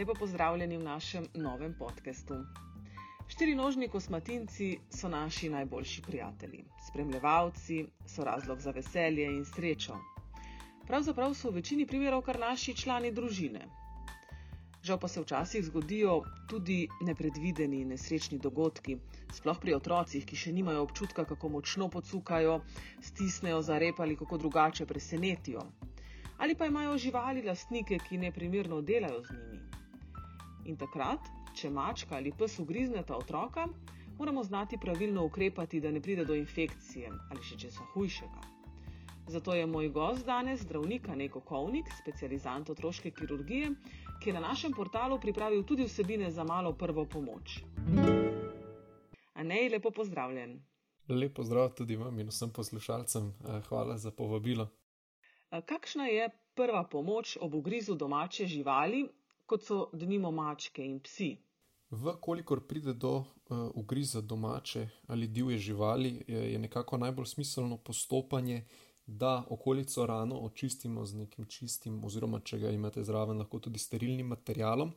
[0.00, 2.34] Lepo pozdravljeni v našem novem podkastu.
[3.28, 7.76] Štirinožni kosmatinci so naši najboljši prijatelji, spremljevalci,
[8.06, 9.98] so razlog za veselje in srečo.
[10.86, 13.66] Pravzaprav so v večini primerov kar naši člani družine.
[14.82, 16.14] Žal pa se včasih zgodijo
[16.48, 18.96] tudi nepredvideni nesrečni dogodki,
[19.32, 22.56] sploh pri otrocih, ki še nimajo občutka, kako močno pocukajo,
[23.02, 25.66] stisnejo za rep ali kako drugače presenetijo.
[26.38, 29.69] Ali pa imajo živali lastnike, ki neprimerno delajo z njimi.
[30.70, 31.26] In takrat,
[31.58, 33.64] če mačka ali pes ugrizneta otroka,
[34.18, 38.44] moramo znati pravilno ukrepati, da ne pride do infekcije ali še česa hujšega.
[39.30, 43.72] Zato je moj gost danes zdravnik Neko Kovnik, specializant otroške kirurgije,
[44.22, 47.60] ki je na našem portalu pripravil tudi vsebine za malo prvo pomoč.
[49.34, 50.58] Anej, lepo pozdravljen.
[51.08, 53.30] Lepo zdrav tudi vam in vsem poslušalcem.
[53.30, 54.68] Eh, hvala za povabilo.
[55.50, 59.08] Kakšna je prva pomoč ob ugrizu domače živali,
[59.50, 61.30] kot so denimo mačke in psi?
[61.90, 63.24] Vkolikor pride do uh,
[63.74, 68.64] ugriza domače ali divje živali, je, je nekako najbolj smiselno postopanje,
[69.06, 74.26] da okolico rano očistimo z nekim čistim, oziroma če ga imate zraven, lahko tudi sterilnim
[74.26, 74.92] materialom.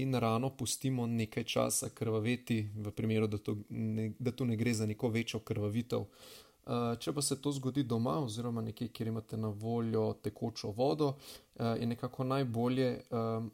[0.00, 4.72] In rano pustimo nekaj časa krvaveti, v primeru, da, to ne, da tu ne gre
[4.74, 6.00] za neko večjo krvavitev.
[6.00, 6.49] Uh,
[6.98, 11.14] če pa se to zgodi doma, oziroma nekje, kjer imate na voljo tekočo vodo,
[11.56, 13.00] eh, je nekako najbolje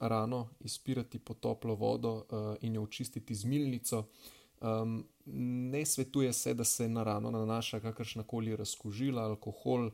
[0.01, 4.05] rano izpirati po toplo vodo eh, in jo očistiti z milnico.
[5.27, 9.91] Ne svetuje se, da se na rano nanaša kakršna koli razkožila, alkohol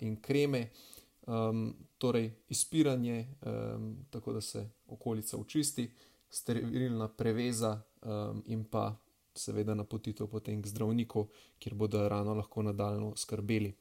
[0.00, 0.70] in kreme.
[1.98, 3.34] Torej, izpiranje,
[4.10, 5.90] tako da se okolica očisti,
[6.30, 7.82] sterilna preveza
[8.46, 8.96] in pa
[9.34, 11.26] seveda napotitev potem k zdravniku,
[11.58, 13.74] kjer bodo rano lahko nadaljno skrbeli.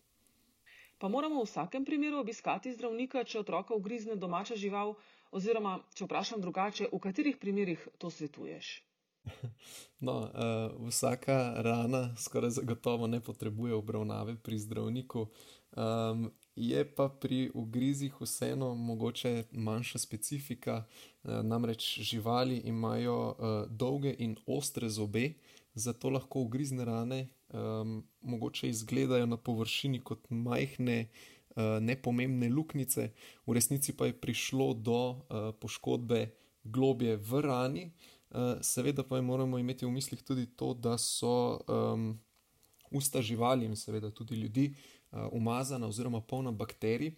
[1.00, 4.98] Pa moramo v vsakem primeru obiskati zdravnika, če otroka ugrizne domača žival,
[5.32, 8.89] oziroma če vprašam drugače, v katerih primerih to svetuješ?
[10.00, 15.28] No, uh, vsaka rana skoraj zagotovo ne potrebuje obravnave pri zdravniku.
[15.76, 20.84] Um, je pa pri ugrizih vseeno mogoče manjša specifika,
[21.24, 23.36] uh, namreč živali imajo uh,
[23.70, 25.34] dolge in ostre zobe,
[25.74, 31.08] zato lahko ugrizne rane um, mogoče izgledajo na površini kot majhne.
[31.82, 33.10] Nepomembne luknjice,
[33.48, 35.18] v resnici pa je prišlo do uh,
[35.60, 36.30] poškodbe
[36.64, 38.19] globje v rani, uh,
[38.62, 42.20] seveda pa moramo imeti v mislih tudi to, da so um,
[42.92, 44.74] usta živali in seveda tudi ljudi
[45.12, 47.12] uh, umazana oziroma polna bakterij.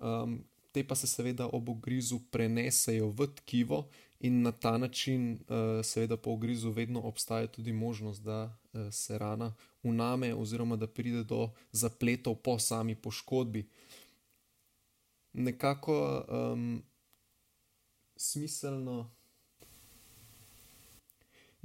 [0.00, 3.86] Um, te pa se seveda ob ogrizu prenesejo v tkivo
[4.20, 9.18] in na ta način, uh, seveda po ogrizu, vedno obstaja tudi možnost, da uh, se
[9.18, 13.68] rana uname oziroma da pride do zapletov po sami poškodbi.
[15.32, 16.82] Nekako um,
[18.16, 19.10] smiselno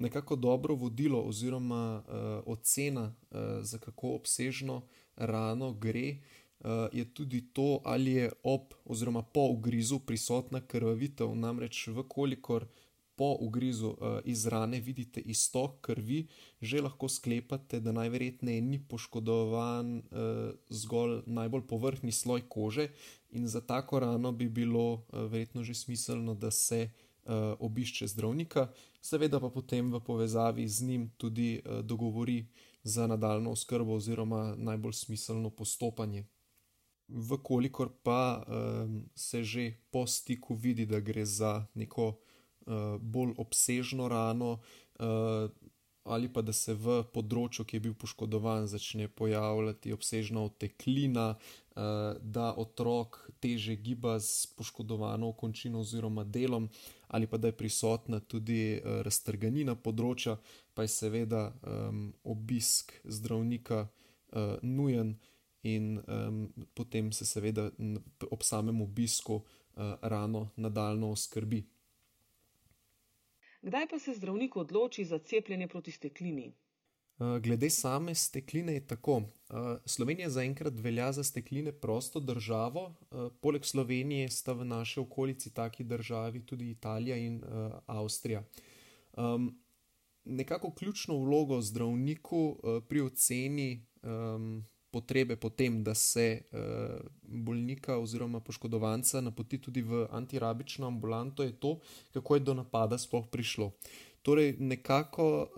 [0.02, 2.14] nekako dobro vodilo oziroma uh,
[2.46, 4.82] ocena, uh, za kako obsežno
[5.16, 6.18] rano gre,
[6.60, 11.36] uh, je tudi to, ali je ob oziroma po ugrizu prisotna krvavitev.
[11.36, 12.66] Namreč, vkolikor
[13.16, 16.28] po ugrizu uh, iz rane vidite istok krvi,
[16.62, 20.04] že lahko sklepate, da najverjetneje ni poškodovan uh,
[20.70, 22.88] zgolj najbolj površni sloj kože,
[23.32, 28.68] in za tako rano bi bilo uh, verjetno že smiselno, da se uh, obišče zdravnika,
[29.02, 32.46] seveda pa potem v povezavi z njim tudi uh, dogovori
[32.84, 36.26] za nadaljno oskrbo oziroma najbolj smiselno postopanje.
[37.08, 44.08] Vkolikor pa um, se že po stiku vidi, da gre za neko uh, bolj obsežno
[44.08, 44.60] rano,
[45.00, 45.52] uh,
[46.04, 51.61] ali pa da se v področju, ki je bil poškodovan, začne pojavljati obsežna oteklina, eh,
[52.22, 56.70] da otrok teže giba z poškodovano končino oziroma delom,
[57.08, 60.38] ali pa da je prisotna tudi eh, raztrganina področja,
[60.74, 65.18] pa je seveda um, obisk zdravnika uh, nujen.
[65.68, 66.38] In um,
[66.74, 67.68] potem se, seveda,
[68.32, 71.60] ob samem obisku uh, rano nadaljno skrbi.
[73.62, 76.48] Kdaj pa se zdravnik odloči za cepljenje proti steklini?
[77.22, 79.22] Glede same stekline je tako.
[79.86, 82.96] Slovenija zaenkrat velja za stekline prosto državo,
[83.42, 87.44] poleg Slovenije sta v naši okolici taki državi tudi Italija in
[87.86, 88.44] Avstrija.
[90.26, 92.60] Nekako ključno vlogo zdravniku
[92.90, 93.86] pri oceni
[94.92, 96.42] potrebe potem, da se
[97.22, 101.80] bolnika oziroma poškodovanca napoti tudi v antirabično ambulanto, je to,
[102.14, 103.72] kako je do napada sploh prišlo.
[104.22, 105.50] Torej, nekako,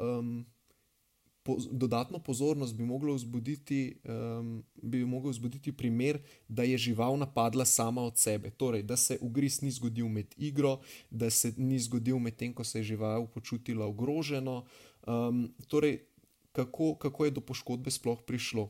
[1.44, 2.84] po, dodatno pozornost bi
[3.16, 3.96] vzbuditi,
[4.40, 8.50] um, bi mogel vzbuditi primer, da je žival napadla sama od sebe.
[8.50, 10.80] Torej, da se ugriz ni zgodil med igro,
[11.10, 14.64] da se ni zgodil medtem, ko se je žival počutila ogroženo.
[15.08, 16.00] Um, torej,
[16.52, 18.64] kako, kako je do poškodbe sploh prišlo.
[18.64, 18.70] Uh,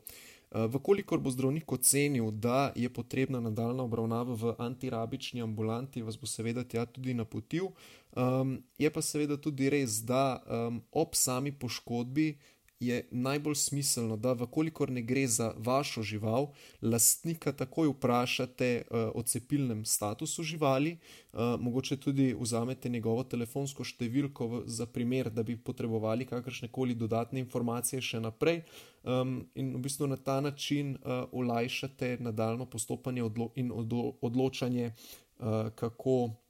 [0.53, 6.63] Vkolikor bo zdravnik ocenil, da je potrebna nadaljna obravnava v antirabični ambulanti, vas bo seveda
[6.63, 7.71] tja tudi napotil.
[8.13, 12.37] Um, je pa seveda tudi res, da um, ob sami poškodbi
[12.79, 16.47] je najbolj smiselno, da, vkolikor ne gre za vašo žival,
[16.81, 20.97] lastnika takoj vprašate uh, o cepilnem statusu živali,
[21.33, 26.95] uh, mogoče tudi vzamete njegovo telefonsko številko v, za primer, da bi potrebovali kakršne koli
[26.95, 28.63] dodatne informacije še naprej.
[29.03, 34.93] Um, in v bistvu na ta način uh, olajšate nadaljno postopanje odlo in odlo odločanje,
[35.39, 36.42] uh, kako.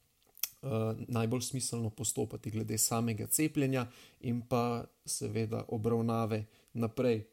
[0.63, 3.87] Eh, najbolj smiselno postopati glede samega cepljenja
[4.19, 7.25] in pa seveda obravnave naprej.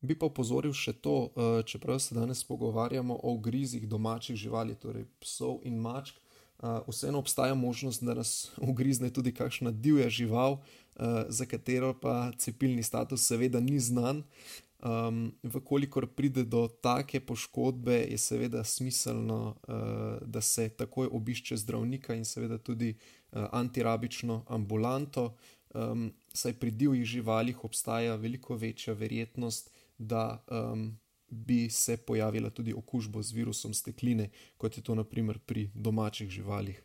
[0.00, 5.04] Bi pa upozoril še to, eh, čeprav se danes pogovarjamo o ugrizih domačih živali, torej
[5.20, 6.14] psov in mačk,
[6.88, 10.60] vseeno obstaja možnost, da nas ugrizne tudi kakšna divja žival,
[11.28, 14.22] za katero pa cepilni status seveda ni znan.
[14.76, 22.14] Um, vkolikor pride do take poškodbe, je seveda smiselno, uh, da se takoj obišče zdravnika
[22.14, 25.34] in seveda tudi uh, antirabično ambulanto,
[25.74, 32.74] um, saj pri divjih živalih obstaja veliko večja verjetnost, da um, bi se pojavila tudi
[32.74, 36.82] okužba z virusom stekline, kot je to naprimer pri domačih živalih.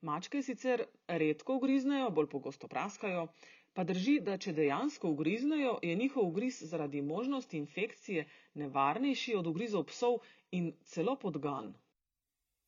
[0.00, 3.28] Mačke sicer redko ugriznejo, bolj pogosto praskajo.
[3.76, 8.24] Pa drži, da če dejansko ugriznejo, je njihov ugriz zaradi možnosti infekcije
[8.54, 10.20] nevarnejši od ugrizov psov
[10.50, 11.74] in celo podgan.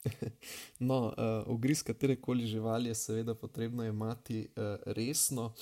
[0.88, 5.52] No, uh, ugriz katerekoli živali je seveda potrebno imeti uh, resno.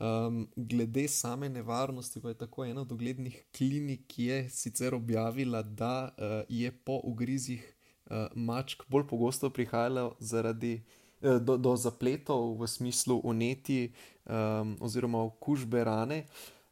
[0.00, 5.62] Um, glede same nevarnosti, pa je tako ena od uglednih klinik, ki je sicer objavila,
[5.62, 7.76] da uh, je po ugrizih
[8.10, 10.82] uh, mačk bolj pogosto prihajalo zaradi
[11.20, 13.92] uh, do, do zapletov v smislu uneti,
[14.24, 16.26] um, oziroma okužbe rane.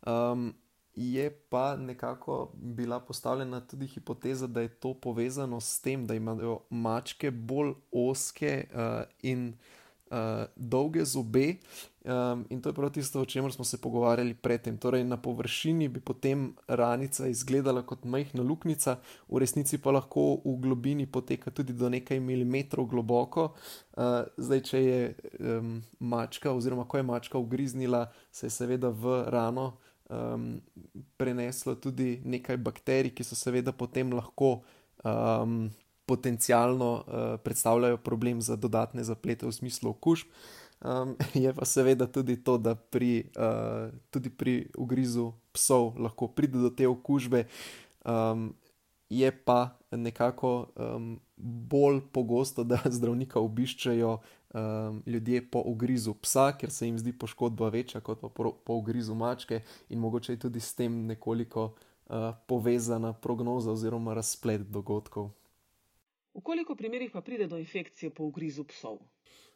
[0.06, 0.52] Um,
[0.94, 6.60] je pa nekako bila postavljena tudi hipoteza, da je to povezano s tem, da imajo
[6.70, 9.56] mačke bolj oske uh, in
[10.56, 11.56] dolge zobe,
[12.04, 14.78] um, in to je prav tisto, o čemer smo se pogovarjali predtem.
[14.78, 18.98] Torej, na površini bi potem ranica izgledala kot majhna luknjica,
[19.28, 23.54] v resnici pa lahko v globini poteka tudi do nekaj milimetrov globoko.
[23.96, 29.24] Uh, zdaj, če je um, mačka, oziroma ko je mačka ugriznila, se je seveda v
[29.28, 29.74] rano.
[30.04, 30.60] Um,
[31.16, 34.58] preneslo tudi nekaj bakterij, ki so seveda potem lahko
[35.00, 35.70] um,
[36.06, 40.26] potencialno uh, predstavljajo problem za dodatne zaplete v smislu okužb.
[40.84, 46.58] Um, je pa seveda tudi to, da pri, uh, tudi pri ugrizu psov lahko pride
[46.58, 47.46] do te okužbe,
[48.04, 48.52] um,
[49.08, 56.70] je pa nekako um, bolj pogosto, da zdravnika obiščajo um, ljudje po ugrizu psa, ker
[56.70, 60.60] se jim zdi poškodba večja kot pa po, po ugrizu mačke, in mogoče je tudi
[60.60, 65.30] s tem nekoliko uh, povezana prognoza oziroma razplet dogodkov.
[66.34, 68.98] V koliko primerih pa pride do infekcije po ugrizu psov?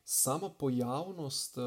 [0.05, 1.65] Sama pojavnost uh,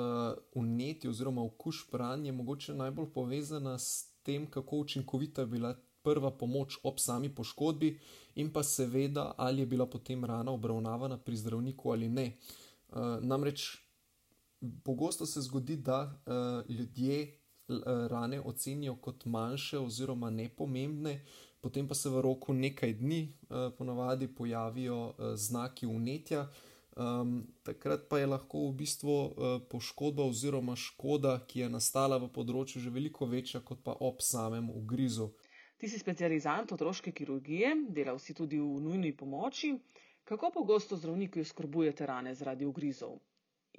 [0.56, 6.32] uneti oziroma okužb ran je mogoče najbolj povezana s tem, kako učinkovita je bila prva
[6.32, 8.00] pomoč ob sami poškodbi,
[8.36, 12.38] in pa seveda, ali je bila potem rana obravnavana pri zdravniku ali ne.
[12.90, 13.78] Uh, namreč
[14.84, 17.38] pogosto se zgodi, da uh, ljudje
[17.68, 21.26] uh, rane ocenijo kot manjše oziroma nepomembne,
[21.62, 26.48] potem pa se v roku nekaj dni uh, ponavadi pojavijo uh, znaki unetja.
[26.98, 32.28] Um, takrat pa je lahko v bistvu uh, poškodba oziroma škoda, ki je nastala v
[32.28, 35.30] področju, že veliko večja kot pa ob samem ugrizu.
[35.80, 39.72] Ti si specializant otroške kirurgije, delal si tudi v nujni pomoči.
[40.28, 43.18] Kako pogosto zdravniki oskrbujete rane zaradi ugrizov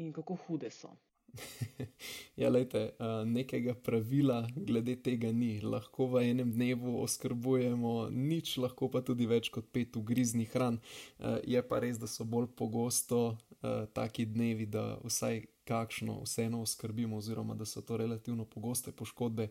[0.02, 0.90] in kako hude so?
[2.40, 2.90] ja, lejte,
[3.26, 5.60] nekega pravila glede tega ni.
[5.64, 10.80] Lahko v enem dnevu oskrbujemo nič, lahko pa tudi več kot pet ugriznih hran.
[11.48, 13.38] Je pa res, da so bolj pogosto
[13.96, 19.48] taki dnevi, da vsaj kakšno vseeno oskrbimo, oziroma da so to relativno pogoste poškodbe.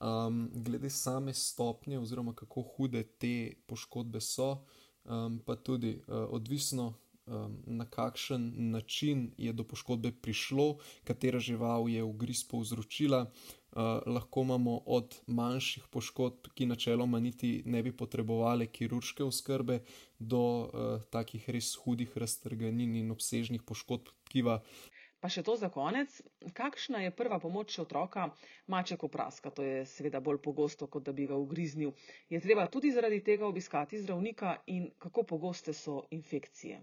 [0.00, 4.64] Um, glede same stopnje, oziroma kako hude te poškodbe so,
[5.04, 6.94] um, pa tudi uh, odvisno,
[7.66, 13.26] na kakšen način je do poškodbe prišlo, katera žival je ugriz povzročila.
[13.70, 19.78] Uh, lahko imamo od manjših poškodb, ki načeloma niti ne bi potrebovali kirurške oskrbe,
[20.18, 24.58] do uh, takih res hudih raztrganin in obsežnih poškodb tkiva.
[25.20, 26.14] Pa še to za konec,
[26.56, 28.30] kakšna je prva pomoč otroka
[28.72, 29.50] maček opraska?
[29.52, 31.92] To je seveda bolj pogosto, kot da bi ga ugriznil.
[32.32, 36.80] Je treba tudi zaradi tega obiskati zdravnika in kako pogoste so infekcije?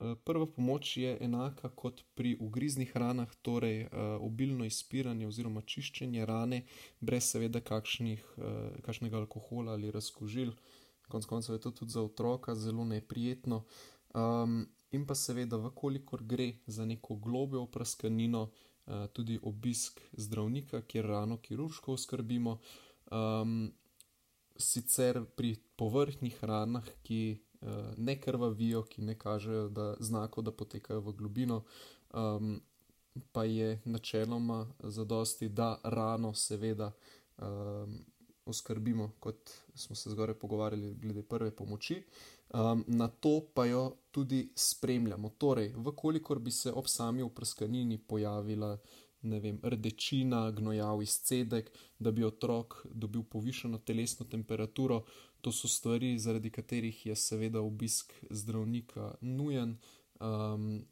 [0.00, 3.88] Eh, prva pomoč je enaka kot pri ugriznih ranah, torej uh,
[4.20, 6.64] obilno izpiranje oziroma čiščenje rane,
[7.00, 10.50] brez seveda kakšnih, uh, kakšnega alkohola ali razkožil.
[11.08, 13.64] Konec koncev je to tudi za otroka zelo neprijetno.
[14.14, 21.06] Um, in pa seveda, vkolikor gre za neko globjo oprskanino, uh, tudi obisk zdravnika, kjer
[21.06, 22.58] rano kirurško oskrbimo.
[23.12, 23.72] Um,
[24.56, 27.42] sicer pri površnih ranah, ki
[27.96, 31.62] ne krvavijo, ki ne kažejo da znako, da potekajo v globino,
[32.14, 32.60] um,
[33.32, 36.92] pa je načeloma zadosti, da rano seveda.
[37.38, 38.04] Um,
[38.46, 42.02] Oskrbimo, kot smo se zgoraj pogovarjali, glede prve pomoči,
[42.54, 45.28] um, na to pa jo tudi spremljamo.
[45.38, 48.78] Torej, vkolikor bi se ob sami oprskanini pojavila
[49.24, 55.04] vem, rdečina, gnojav izcedek, da bi otrok dobil povišeno telesno temperaturo,
[55.40, 59.78] to so stvari, zaradi katerih je seveda obisk zdravnika nujen.
[60.20, 60.84] Um,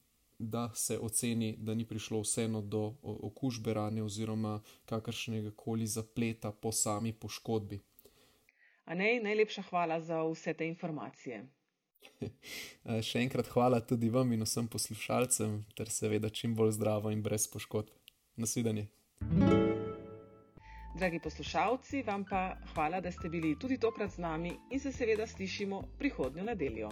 [0.44, 4.56] Da se oceni, da ni prišlo vseeno do okužbe rane oziroma
[4.90, 7.78] kakršnega koli zapleta po sami poškodbi.
[8.84, 11.44] Anej, najlepša hvala za vse te informacije.
[13.08, 17.46] Še enkrat hvala tudi vam in vsem poslušalcem, ter seveda čim bolj zdravo in brez
[17.50, 18.01] poškodb.
[18.36, 18.86] Nasvidenje.
[20.98, 25.26] Dragi poslušalci, vam pa hvala, da ste bili tudi tokrat z nami in se seveda
[25.26, 26.90] slišimo prihodnjo nedeljo.